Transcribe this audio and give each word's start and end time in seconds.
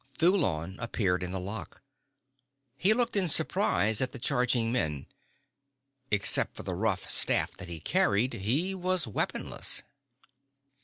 Thulon 0.17 0.77
appeared 0.79 1.21
in 1.21 1.31
the 1.31 1.39
lock. 1.39 1.83
He 2.75 2.91
looked 2.91 3.15
in 3.15 3.27
surprise 3.27 4.01
at 4.01 4.13
the 4.13 4.17
charging 4.17 4.71
men. 4.71 5.05
Except 6.09 6.55
for 6.55 6.63
the 6.63 6.73
rough 6.73 7.07
staff 7.11 7.51
that 7.57 7.67
he 7.67 7.79
carried 7.79 8.33
he 8.33 8.73
was 8.73 9.05
weaponless. 9.05 9.83